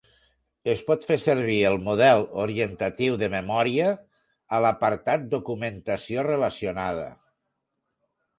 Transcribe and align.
Es 0.71 0.79
pot 0.85 1.03
fer 1.09 1.17
servir 1.25 1.57
el 1.71 1.75
model 1.87 2.23
orientatiu 2.43 3.17
de 3.25 3.29
memòria 3.35 3.91
a 4.59 4.63
l'apartat 4.67 5.29
Documentació 5.37 6.25
relacionada. 6.31 7.07